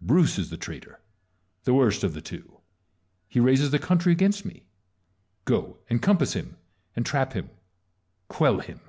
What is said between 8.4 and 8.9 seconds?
him.